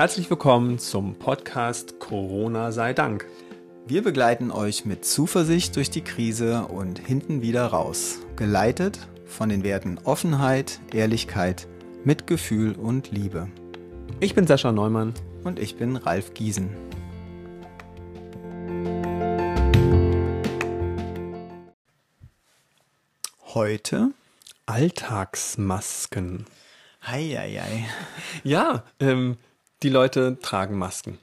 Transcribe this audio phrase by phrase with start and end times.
[0.00, 3.26] Herzlich willkommen zum Podcast Corona sei Dank.
[3.86, 9.62] Wir begleiten euch mit Zuversicht durch die Krise und hinten wieder raus, geleitet von den
[9.62, 11.68] Werten Offenheit, Ehrlichkeit,
[12.02, 13.48] Mitgefühl und Liebe.
[14.20, 15.12] Ich bin Sascha Neumann.
[15.44, 16.70] Und ich bin Ralf Giesen.
[23.52, 24.12] Heute
[24.64, 26.46] Alltagsmasken.
[27.06, 27.86] Heieiei.
[28.44, 29.36] Ja, ähm,
[29.82, 31.18] die Leute tragen Masken.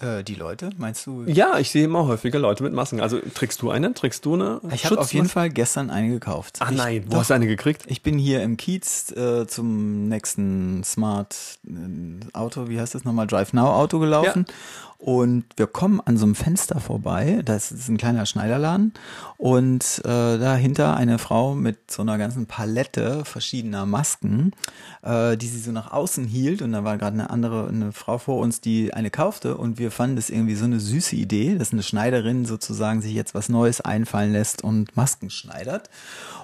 [0.00, 1.24] Äh, die Leute, meinst du?
[1.24, 3.00] Ja, ich sehe immer häufiger Leute mit Masken.
[3.00, 3.94] Also trägst du eine?
[3.94, 4.60] Trägst du eine?
[4.74, 6.58] Ich habe auf jeden Fall gestern eine gekauft.
[6.60, 7.84] Ah nein, wo hast du eine gekriegt?
[7.86, 13.26] Ich bin hier im Kiez äh, zum nächsten Smart äh, Auto, wie heißt das nochmal,
[13.26, 14.44] Drive Now Auto gelaufen.
[14.46, 14.54] Ja.
[14.98, 18.94] Und wir kommen an so einem Fenster vorbei, das ist ein kleiner Schneiderladen
[19.36, 24.52] und äh, dahinter eine Frau mit so einer ganzen Palette verschiedener Masken,
[25.02, 28.16] äh, die sie so nach außen hielt und da war gerade eine andere, eine Frau
[28.16, 31.72] vor uns, die eine kaufte und wir fanden das irgendwie so eine süße Idee, dass
[31.72, 35.90] eine Schneiderin sozusagen sich jetzt was Neues einfallen lässt und Masken schneidert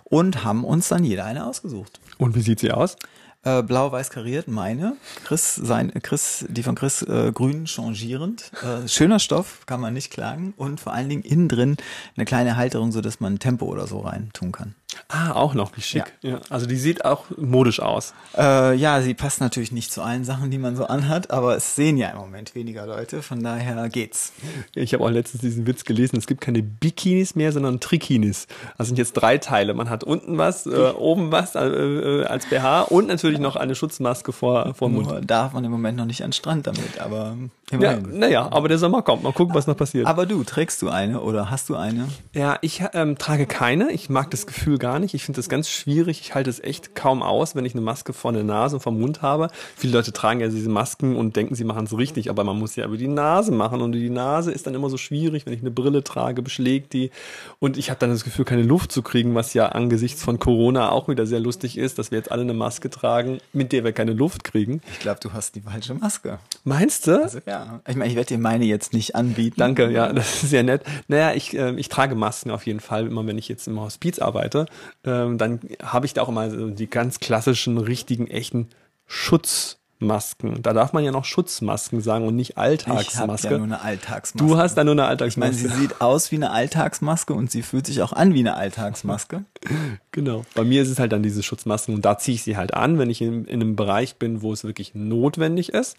[0.04, 2.00] und haben uns dann jeder eine ausgesucht.
[2.18, 2.96] Und wie sieht sie aus?
[3.44, 4.96] Äh, Blau-weiß kariert, meine.
[5.24, 8.52] Chris, sein, Chris, die von Chris äh, grün changierend.
[8.62, 10.54] Äh, schöner Stoff, kann man nicht klagen.
[10.56, 11.76] Und vor allen Dingen innen drin
[12.16, 14.76] eine kleine Halterung, so dass man Tempo oder so rein tun kann.
[15.08, 16.04] Ah, auch noch, wie schick.
[16.22, 16.30] Ja.
[16.30, 16.40] ja.
[16.50, 18.14] Also die sieht auch modisch aus.
[18.36, 21.74] Äh, ja, sie passt natürlich nicht zu allen Sachen, die man so anhat, aber es
[21.74, 24.32] sehen ja im Moment weniger Leute, von daher geht's.
[24.74, 28.46] Ich habe auch letztens diesen Witz gelesen, es gibt keine Bikinis mehr, sondern Trikinis.
[28.78, 29.74] Das sind jetzt drei Teile.
[29.74, 33.74] Man hat unten was, äh, oben was äh, äh als BH und natürlich noch eine
[33.74, 35.08] Schutzmaske vor, vor Mund.
[35.08, 37.36] Nur darf man im Moment noch nicht an den Strand damit, aber
[37.70, 38.12] immerhin.
[38.12, 39.22] Ja, naja, aber der Sommer kommt.
[39.22, 40.06] Mal gucken, was noch passiert.
[40.06, 42.08] Aber du, trägst du eine oder hast du eine?
[42.32, 43.90] Ja, ich ähm, trage keine.
[43.92, 45.14] Ich mag das Gefühl gar nicht.
[45.14, 46.20] Ich finde das ganz schwierig.
[46.20, 48.98] Ich halte es echt kaum aus, wenn ich eine Maske vor der Nase und vom
[48.98, 49.48] Mund habe.
[49.76, 52.74] Viele Leute tragen ja diese Masken und denken, sie machen es richtig, aber man muss
[52.74, 55.60] ja über die Nase machen und die Nase ist dann immer so schwierig, wenn ich
[55.60, 57.12] eine Brille trage, beschlägt die
[57.60, 60.90] und ich habe dann das Gefühl, keine Luft zu kriegen, was ja angesichts von Corona
[60.90, 63.92] auch wieder sehr lustig ist, dass wir jetzt alle eine Maske tragen, mit der wir
[63.92, 64.80] keine Luft kriegen.
[64.90, 66.40] Ich glaube, du hast die falsche Maske.
[66.64, 67.22] Meinst du?
[67.22, 67.80] Also, ja.
[67.86, 69.54] Ich meine, ich werde dir meine jetzt nicht anbieten.
[69.58, 70.82] Danke, ja, das ist sehr nett.
[71.06, 74.18] Naja, ich, äh, ich trage Masken auf jeden Fall, immer wenn ich jetzt im Hospiz
[74.18, 74.66] arbeite.
[75.04, 78.68] Ähm, dann habe ich da auch immer so die ganz klassischen, richtigen, echten
[79.06, 80.62] Schutz Masken.
[80.62, 83.08] Da darf man ja noch Schutzmasken sagen und nicht Alltagsmaske.
[83.12, 84.46] Ich habe ja nur eine Alltagsmaske.
[84.46, 85.56] Du hast da nur eine Alltagsmaske.
[85.56, 88.40] Ich meine, sie sieht aus wie eine Alltagsmaske und sie fühlt sich auch an wie
[88.40, 89.44] eine Alltagsmaske.
[90.12, 90.44] genau.
[90.54, 92.98] Bei mir ist es halt dann diese Schutzmasken und da ziehe ich sie halt an,
[92.98, 95.96] wenn ich in, in einem Bereich bin, wo es wirklich notwendig ist.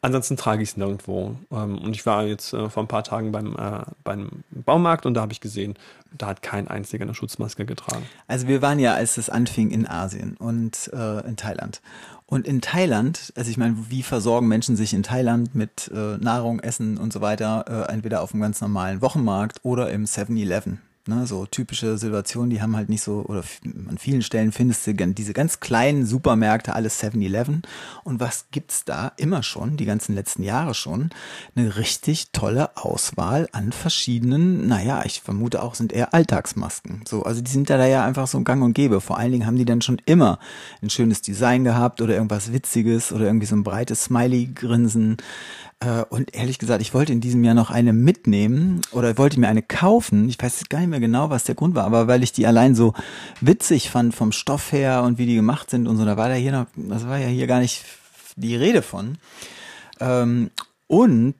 [0.00, 1.36] Ansonsten trage ich es nirgendwo.
[1.52, 5.14] Ähm, und ich war jetzt äh, vor ein paar Tagen beim, äh, beim Baumarkt und
[5.14, 5.74] da habe ich gesehen,
[6.18, 8.04] da hat kein einziger eine Schutzmaske getragen.
[8.26, 11.80] Also wir waren ja, als es anfing, in Asien und äh, in Thailand.
[12.32, 16.60] Und in Thailand, also ich meine, wie versorgen Menschen sich in Thailand mit äh, Nahrung,
[16.60, 20.80] Essen und so weiter, äh, entweder auf einem ganz normalen Wochenmarkt oder im 7-Eleven.
[21.08, 23.42] Ne, so typische Situationen, die haben halt nicht so, oder
[23.88, 27.62] an vielen Stellen findest du diese ganz kleinen Supermärkte, alles 7-Eleven.
[28.04, 31.10] Und was gibt's da immer schon, die ganzen letzten Jahre schon?
[31.56, 37.02] Eine richtig tolle Auswahl an verschiedenen, naja, ich vermute auch, sind eher Alltagsmasken.
[37.08, 39.00] So, also die sind da ja einfach so gang und gäbe.
[39.00, 40.38] Vor allen Dingen haben die dann schon immer
[40.82, 45.16] ein schönes Design gehabt oder irgendwas Witziges oder irgendwie so ein breites Smiley-Grinsen.
[45.82, 49.48] Äh, und ehrlich gesagt, ich wollte in diesem Jahr noch eine mitnehmen oder wollte mir
[49.48, 50.28] eine kaufen.
[50.28, 52.74] Ich weiß gar nicht mehr genau, was der Grund war, aber weil ich die allein
[52.74, 52.94] so
[53.40, 56.34] witzig fand vom Stoff her und wie die gemacht sind und so, da war da
[56.34, 57.84] hier noch, das war ja hier gar nicht
[58.36, 59.18] die Rede von.
[60.00, 60.50] Ähm,
[60.86, 61.34] und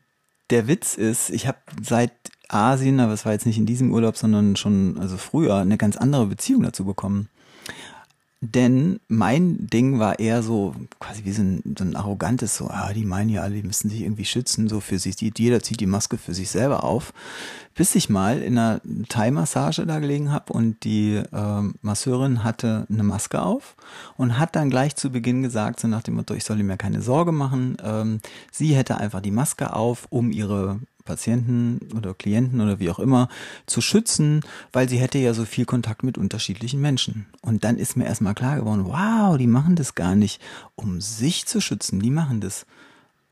[0.51, 2.12] der Witz ist, ich habe seit
[2.49, 5.97] Asien, aber es war jetzt nicht in diesem Urlaub, sondern schon also früher eine ganz
[5.97, 7.29] andere Beziehung dazu bekommen.
[8.45, 12.93] Denn mein Ding war eher so, quasi wie so ein, so ein arrogantes, so, ah,
[12.93, 15.87] die meinen ja alle, die müssen sich irgendwie schützen, so für sich, jeder zieht die
[15.87, 17.15] Maske für sich selber auf.
[17.77, 23.05] Bis ich mal in einer Thai-Massage da gelegen habe und die äh, Masseurin hatte eine
[23.05, 23.77] Maske auf
[24.17, 27.00] und hat dann gleich zu Beginn gesagt, so nach dem Motto, ich soll mir keine
[27.00, 28.19] Sorge machen, ähm,
[28.50, 33.28] sie hätte einfach die Maske auf, um ihre Patienten oder Klienten oder wie auch immer
[33.66, 34.40] zu schützen,
[34.72, 37.26] weil sie hätte ja so viel Kontakt mit unterschiedlichen Menschen.
[37.40, 40.40] Und dann ist mir erstmal klar geworden, wow, die machen das gar nicht,
[40.75, 42.66] um sich zu schützen, die machen das.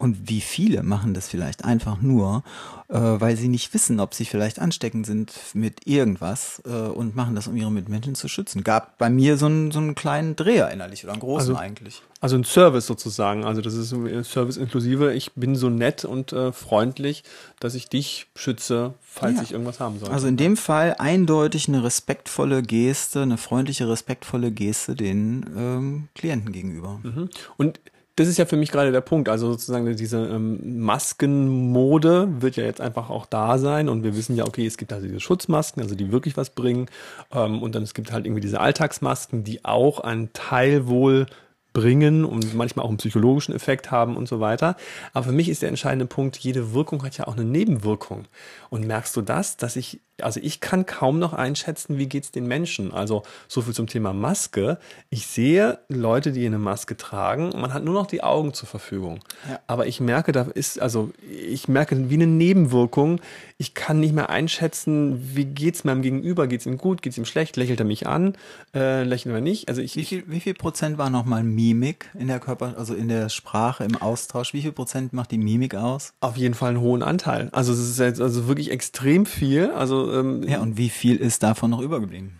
[0.01, 2.43] Und wie viele machen das vielleicht einfach nur,
[2.89, 7.35] äh, weil sie nicht wissen, ob sie vielleicht ansteckend sind mit irgendwas äh, und machen
[7.35, 8.65] das, um ihre Mitmenschen zu schützen.
[8.65, 12.01] Gab bei mir so einen, so einen kleinen Dreher innerlich oder einen großen also, eigentlich.
[12.23, 13.45] Also ein Service sozusagen.
[13.45, 15.13] Also das ist ein Service inklusive.
[15.13, 17.23] Ich bin so nett und äh, freundlich,
[17.61, 19.43] dass ich dich schütze, falls ja.
[19.43, 20.09] ich irgendwas haben soll.
[20.09, 26.53] Also in dem Fall eindeutig eine respektvolle Geste, eine freundliche, respektvolle Geste den ähm, Klienten
[26.53, 27.01] gegenüber.
[27.03, 27.29] Mhm.
[27.59, 27.81] Und
[28.21, 29.31] das ist ja für mich gerade der Punkt.
[29.31, 34.37] Also sozusagen diese ähm, Maskenmode wird ja jetzt einfach auch da sein und wir wissen
[34.37, 36.87] ja, okay, es gibt also diese Schutzmasken, also die wirklich was bringen
[37.33, 41.27] ähm, und dann es gibt halt irgendwie diese Alltagsmasken, die auch einen Teil wohl
[41.73, 44.77] bringen und manchmal auch einen psychologischen Effekt haben und so weiter.
[45.15, 48.27] Aber für mich ist der entscheidende Punkt, jede Wirkung hat ja auch eine Nebenwirkung.
[48.69, 52.47] Und merkst du das, dass ich also ich kann kaum noch einschätzen, wie geht's den
[52.47, 52.93] Menschen.
[52.93, 54.79] Also so viel zum Thema Maske.
[55.11, 57.51] Ich sehe Leute, die eine Maske tragen.
[57.57, 59.21] Man hat nur noch die Augen zur Verfügung.
[59.49, 59.61] Ja.
[59.67, 63.21] Aber ich merke, da ist also ich merke wie eine Nebenwirkung.
[63.59, 66.47] Ich kann nicht mehr einschätzen, wie geht's meinem Gegenüber?
[66.47, 67.03] Geht's ihm gut?
[67.03, 67.57] Geht's ihm schlecht?
[67.57, 68.35] Lächelt er mich an?
[68.75, 69.69] Äh, lächelt er nicht?
[69.69, 73.09] Also ich wie viel, wie viel Prozent war nochmal Mimik in der Körper, also in
[73.09, 74.55] der Sprache, im Austausch?
[74.55, 76.13] Wie viel Prozent macht die Mimik aus?
[76.21, 77.49] Auf jeden Fall einen hohen Anteil.
[77.53, 79.71] Also es ist jetzt also wirklich extrem viel.
[79.71, 82.33] Also ähm, ja, und wie viel ist davon noch übergeblieben?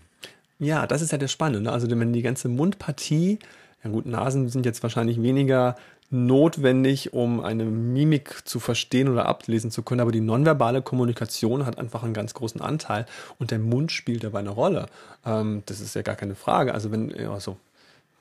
[0.59, 1.63] Ja, das ist ja das Spannende.
[1.63, 1.73] Ne?
[1.73, 3.39] Also wenn die ganze Mundpartie,
[3.83, 5.77] ja gut, Nasen sind jetzt wahrscheinlich weniger
[6.11, 11.79] notwendig, um eine Mimik zu verstehen oder ablesen zu können, aber die nonverbale Kommunikation hat
[11.79, 13.07] einfach einen ganz großen Anteil
[13.39, 14.87] und der Mund spielt dabei eine Rolle.
[15.25, 16.75] Ähm, das ist ja gar keine Frage.
[16.75, 17.57] Also wenn, also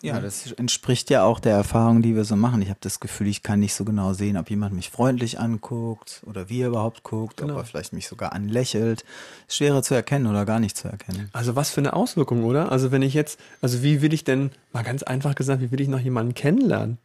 [0.01, 2.61] ja, das entspricht ja auch der Erfahrung, die wir so machen.
[2.61, 6.21] Ich habe das Gefühl, ich kann nicht so genau sehen, ob jemand mich freundlich anguckt
[6.25, 7.53] oder wie er überhaupt guckt, genau.
[7.53, 9.03] ob er vielleicht mich sogar anlächelt.
[9.47, 11.29] Schwerer zu erkennen oder gar nicht zu erkennen.
[11.33, 12.71] Also was für eine Auswirkung, oder?
[12.71, 15.81] Also wenn ich jetzt, also wie will ich denn, mal ganz einfach gesagt, wie will
[15.81, 16.97] ich noch jemanden kennenlernen?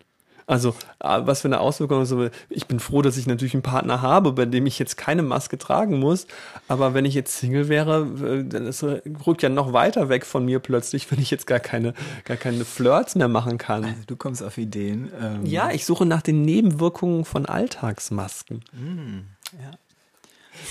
[0.47, 1.99] Also, ah, was für eine Auswirkung.
[1.99, 5.23] Also, ich bin froh, dass ich natürlich einen Partner habe, bei dem ich jetzt keine
[5.23, 6.27] Maske tragen muss.
[6.69, 10.59] Aber wenn ich jetzt Single wäre, dann ist, rückt ja noch weiter weg von mir
[10.59, 11.95] plötzlich, wenn ich jetzt gar keine,
[12.25, 13.85] gar keine Flirts mehr machen kann.
[13.85, 15.11] Also, du kommst auf Ideen.
[15.21, 15.47] Ähm.
[15.47, 18.65] Ja, ich suche nach den Nebenwirkungen von Alltagsmasken.
[18.73, 19.21] Mm,
[19.63, 19.71] ja.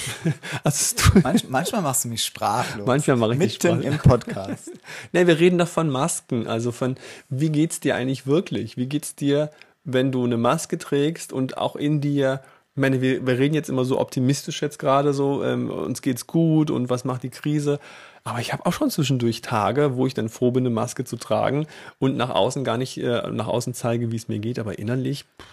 [0.63, 2.85] Also Manch, manchmal machst du mich sprachlos.
[2.85, 3.85] Manchmal mache ich mich sprachlos.
[3.85, 4.71] im Podcast.
[5.11, 6.47] nee, wir reden doch von Masken.
[6.47, 6.95] Also von,
[7.29, 8.77] wie geht's dir eigentlich wirklich?
[8.77, 9.51] Wie geht's dir,
[9.83, 12.41] wenn du eine Maske trägst und auch in dir
[12.75, 16.25] ich meine, wir, wir reden jetzt immer so optimistisch jetzt gerade so, ähm, uns geht's
[16.25, 17.79] gut und was macht die Krise.
[18.23, 21.17] Aber ich habe auch schon zwischendurch Tage, wo ich dann froh bin, eine Maske zu
[21.17, 21.67] tragen
[21.99, 25.25] und nach außen gar nicht äh, nach außen zeige, wie es mir geht, aber innerlich.
[25.39, 25.45] Pff,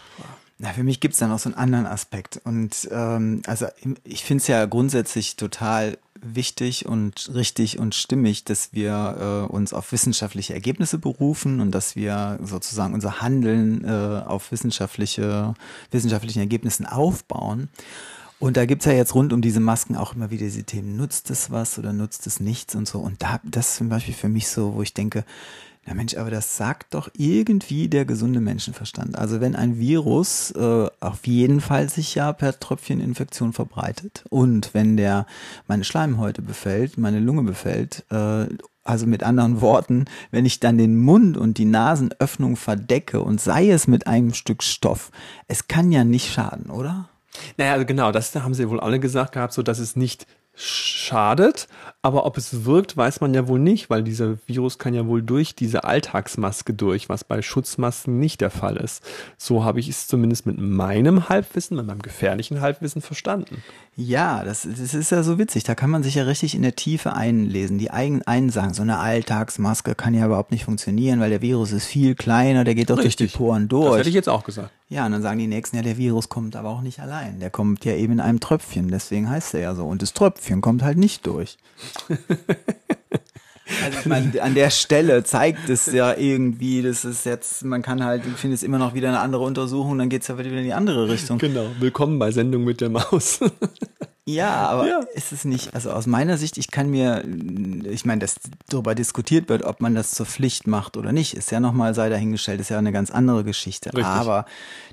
[0.63, 2.39] na, für mich gibt's da noch so einen anderen Aspekt.
[2.45, 3.67] Und ähm, also
[4.05, 9.73] ich finde es ja grundsätzlich total wichtig und richtig und stimmig, dass wir äh, uns
[9.73, 15.55] auf wissenschaftliche Ergebnisse berufen und dass wir sozusagen unser Handeln äh, auf wissenschaftliche,
[15.93, 17.71] wissenschaftlichen Ergebnissen aufbauen.
[18.41, 21.31] Und da gibt's ja jetzt rund um diese Masken auch immer wieder diese Themen, nutzt
[21.31, 22.99] es was oder nutzt es nichts und so.
[22.99, 25.25] Und da, das ist zum Beispiel für mich so, wo ich denke,
[25.87, 29.19] ja Mensch, aber das sagt doch irgendwie der gesunde Menschenverstand.
[29.19, 34.97] Also wenn ein Virus äh, auf jeden Fall sich ja per Tröpfcheninfektion verbreitet und wenn
[34.97, 35.27] der
[35.69, 38.47] meine Schleimhäute befällt, meine Lunge befällt, äh,
[38.85, 43.71] also mit anderen Worten, wenn ich dann den Mund und die Nasenöffnung verdecke und sei
[43.71, 45.11] es mit einem Stück Stoff,
[45.47, 47.10] es kann ja nicht schaden, oder?
[47.57, 51.69] Naja, also genau, das haben sie wohl alle gesagt gehabt, so dass es nicht schadet,
[52.03, 55.23] aber ob es wirkt, weiß man ja wohl nicht, weil dieser Virus kann ja wohl
[55.23, 59.03] durch diese Alltagsmaske durch, was bei Schutzmasken nicht der Fall ist.
[59.39, 63.63] So habe ich es zumindest mit meinem Halbwissen, mit meinem gefährlichen Halbwissen verstanden.
[63.97, 65.65] Ja, das, das ist ja so witzig.
[65.65, 67.79] Da kann man sich ja richtig in der Tiefe einlesen.
[67.79, 71.73] Die eigenen einen sagen, so eine Alltagsmaske kann ja überhaupt nicht funktionieren, weil der Virus
[71.73, 73.17] ist viel kleiner, der geht doch richtig.
[73.17, 73.89] durch die Poren durch.
[73.89, 74.71] Das hätte ich jetzt auch gesagt.
[74.91, 77.39] Ja, und dann sagen die Nächsten, ja, der Virus kommt aber auch nicht allein.
[77.39, 79.87] Der kommt ja eben in einem Tröpfchen, deswegen heißt er ja so.
[79.87, 81.57] Und das Tröpfchen kommt halt nicht durch.
[83.85, 88.03] Also ich meine, an der Stelle zeigt es ja irgendwie, das ist jetzt, man kann
[88.03, 90.51] halt, ich finde es immer noch wieder eine andere Untersuchung, dann geht es ja wieder
[90.51, 91.39] in die andere Richtung.
[91.39, 93.39] Genau, willkommen bei Sendung mit der Maus.
[94.27, 95.01] Ja, aber ja.
[95.15, 97.25] ist es nicht, also aus meiner Sicht, ich kann mir,
[97.85, 98.37] ich meine, dass
[98.69, 102.09] darüber diskutiert wird, ob man das zur Pflicht macht oder nicht, ist ja nochmal, sei
[102.09, 103.91] dahingestellt, ist ja eine ganz andere Geschichte.
[103.91, 104.05] Richtig.
[104.07, 104.47] Aber,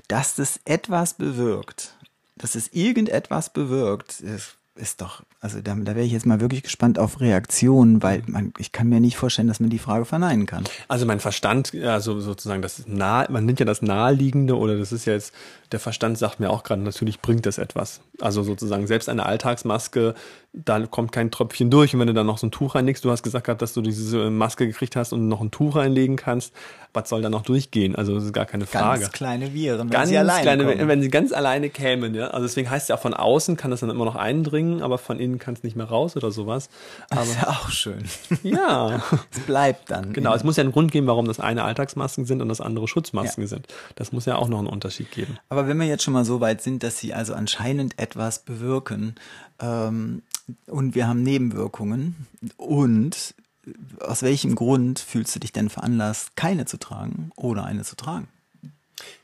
[0.08, 1.96] dass das etwas bewirkt,
[2.36, 6.62] dass es irgendetwas bewirkt, ist ist doch, also da, da wäre ich jetzt mal wirklich
[6.62, 10.46] gespannt auf Reaktionen, weil man, ich kann mir nicht vorstellen, dass man die Frage verneinen
[10.46, 10.64] kann.
[10.88, 15.04] Also mein Verstand, also sozusagen das nahe, man nennt ja das Naheliegende oder das ist
[15.04, 15.34] ja jetzt,
[15.72, 18.00] der Verstand sagt mir auch gerade, natürlich bringt das etwas.
[18.20, 20.14] Also sozusagen selbst eine Alltagsmaske,
[20.54, 23.10] da kommt kein Tröpfchen durch und wenn du dann noch so ein Tuch reinlegst, du
[23.10, 26.54] hast gesagt gehabt, dass du diese Maske gekriegt hast und noch ein Tuch reinlegen kannst,
[26.94, 27.94] was soll da noch durchgehen?
[27.94, 29.02] Also das ist gar keine Frage.
[29.02, 30.88] Ganz kleine Viren, wenn ganz sie alleine kleine, kommen.
[30.88, 32.28] wenn sie ganz alleine kämen, ja.
[32.28, 34.96] Also deswegen heißt es ja auch von außen kann das dann immer noch eindringen, aber
[34.96, 36.70] von innen kann es nicht mehr raus oder sowas.
[37.10, 38.04] Aber, das ist ja auch schön.
[38.42, 39.02] Ja.
[39.30, 40.12] es bleibt dann.
[40.12, 42.88] Genau, es muss ja einen Grund geben, warum das eine Alltagsmasken sind und das andere
[42.88, 43.48] Schutzmasken ja.
[43.48, 43.66] sind.
[43.96, 45.38] Das muss ja auch noch einen Unterschied geben.
[45.48, 49.16] Aber wenn wir jetzt schon mal so weit sind, dass sie also anscheinend etwas bewirken,
[49.60, 50.22] ähm,
[50.66, 53.34] und wir haben Nebenwirkungen und
[54.00, 58.28] aus welchem Grund fühlst du dich denn veranlasst, keine zu tragen oder eine zu tragen?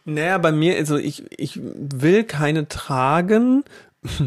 [0.04, 3.64] Naja, bei mir, also ich, ich will keine tragen.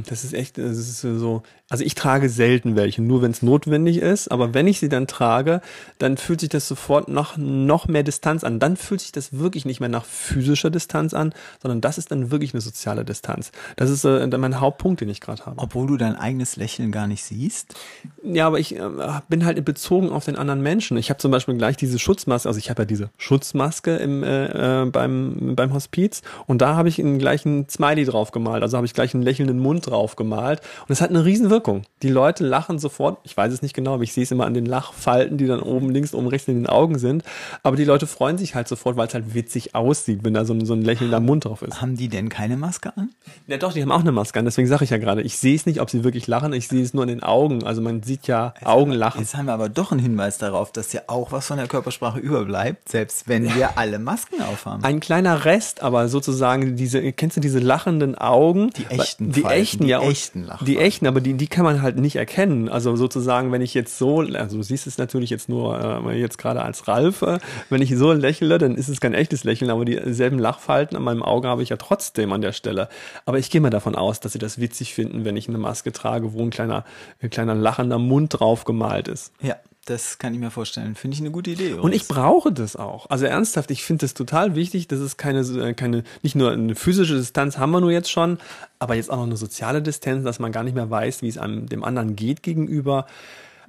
[0.08, 3.98] Das ist echt, das ist so, also ich trage selten welche, nur wenn es notwendig
[3.98, 4.30] ist.
[4.30, 5.60] Aber wenn ich sie dann trage,
[6.00, 8.60] dann fühlt sich das sofort noch, noch mehr Distanz an.
[8.60, 12.32] Dann fühlt sich das wirklich nicht mehr nach physischer Distanz an, sondern das ist dann
[12.32, 13.52] wirklich eine soziale Distanz.
[13.76, 15.60] Das ist äh, mein Hauptpunkt, den ich gerade habe.
[15.60, 17.76] Obwohl du dein eigenes Lächeln gar nicht siehst?
[18.24, 18.90] Ja, aber ich äh,
[19.28, 20.96] bin halt bezogen auf den anderen Menschen.
[20.96, 24.84] Ich habe zum Beispiel gleich diese Schutzmaske, also ich habe ja diese Schutzmaske im, äh,
[24.84, 28.64] äh beim, beim Hospiz und da habe ich einen gleichen Smiley drauf gemalt.
[28.64, 30.62] Also habe ich gleich einen lächelnden Mund drauf gemalt.
[30.88, 31.57] Und es hat eine riesen Wirkung.
[32.04, 33.20] Die Leute lachen sofort.
[33.24, 35.62] Ich weiß es nicht genau, aber ich sehe es immer an den Lachfalten, die dann
[35.62, 37.24] oben links, oben rechts in den Augen sind.
[37.64, 40.54] Aber die Leute freuen sich halt sofort, weil es halt witzig aussieht, wenn da so
[40.54, 41.82] ein, so ein lächelnder Mund drauf ist.
[41.82, 43.10] Haben die denn keine Maske an?
[43.48, 44.46] Ja doch, die haben auch eine Maske an.
[44.46, 46.54] Deswegen sage ich ja gerade, ich sehe es nicht, ob sie wirklich lachen.
[46.54, 47.64] Ich sehe es nur an den Augen.
[47.64, 49.22] Also man sieht ja jetzt Augen haben, lachen.
[49.22, 52.20] Jetzt haben wir aber doch einen Hinweis darauf, dass ja auch was von der Körpersprache
[52.20, 54.84] überbleibt, selbst wenn wir alle Masken aufhaben.
[54.84, 58.70] Ein kleiner Rest, aber sozusagen diese, kennst du diese lachenden Augen?
[58.72, 60.02] Die echten, die Falten, echten, die ja.
[60.02, 60.66] echten Lachen.
[60.66, 62.70] Die echten, aber die, die kann man halt nicht erkennen.
[62.70, 66.38] Also sozusagen, wenn ich jetzt so, also du siehst es natürlich jetzt nur äh, jetzt
[66.38, 67.40] gerade als Ralf, äh,
[67.70, 71.24] wenn ich so lächle, dann ist es kein echtes Lächeln, aber dieselben Lachfalten an meinem
[71.24, 72.90] Auge habe ich ja trotzdem an der Stelle.
[73.26, 75.92] Aber ich gehe mal davon aus, dass sie das witzig finden, wenn ich eine Maske
[75.92, 76.86] trage, wo ein kleiner,
[77.22, 79.32] ein kleiner lachender Mund drauf gemalt ist.
[79.42, 79.56] Ja.
[79.88, 80.96] Das kann ich mir vorstellen.
[80.96, 81.72] Finde ich eine gute Idee.
[81.76, 83.10] Und ich brauche das auch.
[83.10, 84.90] Also ernsthaft, ich finde das total wichtig.
[84.90, 88.38] Das ist keine, äh, keine, nicht nur eine physische Distanz haben wir nur jetzt schon,
[88.80, 91.38] aber jetzt auch noch eine soziale Distanz, dass man gar nicht mehr weiß, wie es
[91.38, 93.06] einem dem anderen geht gegenüber.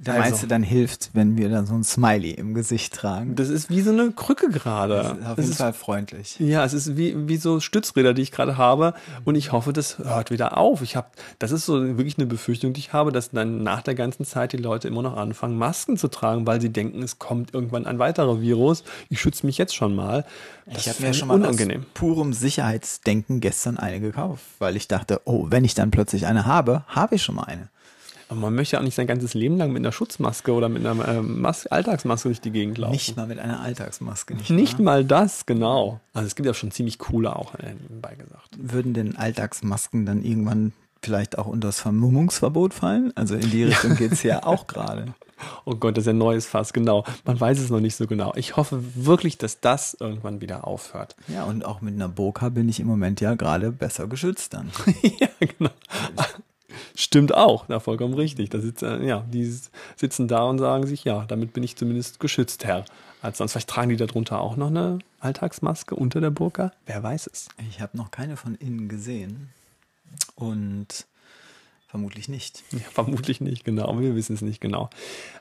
[0.00, 3.34] Da also, meinst du, dann hilft, wenn wir dann so ein Smiley im Gesicht tragen?
[3.34, 4.94] Das ist wie so eine Krücke gerade.
[4.94, 6.38] Das ist auf jeden Fall freundlich.
[6.38, 8.94] Ja, es ist wie, wie so Stützräder, die ich gerade habe.
[9.24, 10.82] Und ich hoffe, das hört wieder auf.
[10.82, 11.08] Ich habe,
[11.40, 14.52] das ist so wirklich eine Befürchtung, die ich habe, dass dann nach der ganzen Zeit
[14.52, 17.98] die Leute immer noch anfangen, Masken zu tragen, weil sie denken, es kommt irgendwann ein
[17.98, 18.84] weiterer Virus.
[19.08, 20.24] Ich schütze mich jetzt schon mal.
[20.66, 21.80] Das ich habe mir schon mal unangenehm.
[21.80, 26.46] aus purem Sicherheitsdenken gestern eine gekauft, weil ich dachte, oh, wenn ich dann plötzlich eine
[26.46, 27.68] habe, habe ich schon mal eine.
[28.28, 30.84] Aber man möchte ja auch nicht sein ganzes Leben lang mit einer Schutzmaske oder mit
[30.84, 32.92] einer äh, Mas Alltagsmaske durch die Gegend laufen.
[32.92, 34.34] Nicht mal mit einer Alltagsmaske.
[34.34, 36.00] Nicht, nicht mal das, genau.
[36.12, 38.50] Also es gibt ja schon ziemlich coole auch äh, nebenbei gesagt.
[38.56, 43.12] Würden denn Alltagsmasken dann irgendwann vielleicht auch unter das Vermummungsverbot fallen?
[43.14, 45.14] Also in die Richtung geht es ja auch gerade.
[45.64, 47.04] Oh Gott, das ist ein neues Fass, genau.
[47.24, 48.32] Man weiß es noch nicht so genau.
[48.34, 51.16] Ich hoffe wirklich, dass das irgendwann wieder aufhört.
[51.28, 54.70] Ja, und auch mit einer Burka bin ich im Moment ja gerade besser geschützt dann.
[55.20, 55.70] ja, genau.
[57.00, 58.50] Stimmt auch, na vollkommen richtig.
[58.50, 59.44] Da sitzen, ja, die
[59.94, 62.84] sitzen da und sagen sich, ja, damit bin ich zumindest geschützt, Herr.
[63.22, 66.72] Als sonst vielleicht tragen die darunter auch noch eine Alltagsmaske unter der Burka.
[66.86, 67.50] Wer weiß es?
[67.70, 69.50] Ich habe noch keine von innen gesehen
[70.34, 71.06] und
[71.86, 72.64] vermutlich nicht.
[72.72, 74.00] Ja, vermutlich nicht, genau.
[74.00, 74.90] Wir wissen es nicht genau.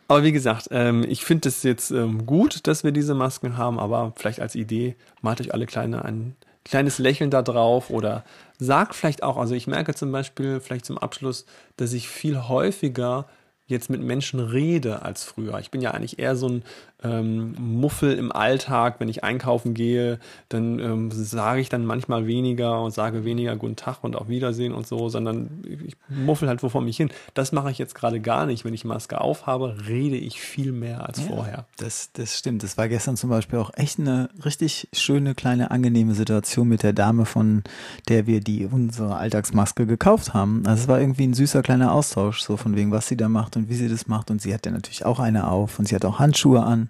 [0.08, 3.80] Aber wie gesagt, ähm, ich finde es jetzt ähm, gut, dass wir diese Masken haben,
[3.80, 6.36] aber vielleicht als Idee malt euch alle kleine ein
[6.68, 8.24] kleines Lächeln da drauf oder
[8.58, 11.46] sagt vielleicht auch, also ich merke zum Beispiel vielleicht zum Abschluss,
[11.76, 13.28] dass ich viel häufiger
[13.68, 15.60] jetzt mit Menschen rede als früher.
[15.60, 16.64] Ich bin ja eigentlich eher so ein
[17.04, 18.96] ähm, Muffel im Alltag.
[19.00, 23.76] Wenn ich einkaufen gehe, dann ähm, sage ich dann manchmal weniger und sage weniger Guten
[23.76, 27.10] Tag und auf Wiedersehen und so, sondern ich muffel halt wo vor mich hin.
[27.34, 28.66] Das mache ich jetzt gerade gar nicht.
[28.66, 31.66] Wenn ich Maske aufhabe, rede ich viel mehr als ja, vorher.
[31.78, 32.64] Das, das stimmt.
[32.64, 36.94] Das war gestern zum Beispiel auch echt eine richtig schöne, kleine, angenehme Situation mit der
[36.94, 37.64] Dame, von
[38.08, 40.64] der wir die unsere Alltagsmaske gekauft haben.
[40.66, 43.56] Also es war irgendwie ein süßer kleiner Austausch, so von wegen, was sie da macht
[43.56, 44.32] und wie sie das macht.
[44.32, 46.87] Und sie hat ja natürlich auch eine auf und sie hat auch Handschuhe an.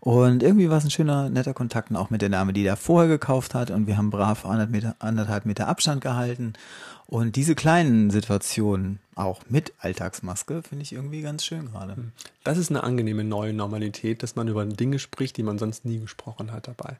[0.00, 3.08] Und irgendwie war es ein schöner, netter Kontakt auch mit der Dame, die da vorher
[3.08, 3.70] gekauft hat.
[3.70, 6.54] Und wir haben brav anderthalb Meter, anderthalb Meter Abstand gehalten.
[7.06, 11.96] Und diese kleinen Situationen, auch mit Alltagsmaske, finde ich irgendwie ganz schön gerade.
[11.96, 12.12] Hm.
[12.44, 15.98] Das ist eine angenehme neue Normalität, dass man über Dinge spricht, die man sonst nie
[15.98, 16.96] gesprochen hat dabei.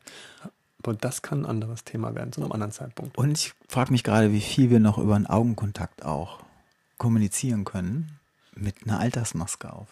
[0.83, 3.17] Aber das kann ein anderes Thema werden, zu einem anderen Zeitpunkt.
[3.17, 6.41] Und ich frage mich gerade, wie viel wir noch über einen Augenkontakt auch
[6.99, 8.19] kommunizieren können
[8.55, 9.89] mit einer Alltagsmaske auf.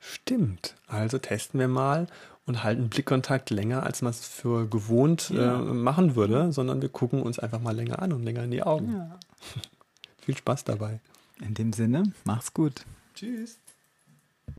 [0.00, 0.76] Stimmt.
[0.86, 2.06] Also testen wir mal
[2.46, 5.60] und halten Blickkontakt länger, als man es für gewohnt ja.
[5.60, 8.62] äh, machen würde, sondern wir gucken uns einfach mal länger an und länger in die
[8.62, 8.94] Augen.
[8.94, 9.18] Ja.
[10.22, 11.00] Viel Spaß dabei.
[11.40, 12.84] In dem Sinne, mach's gut.
[13.14, 13.58] Tschüss.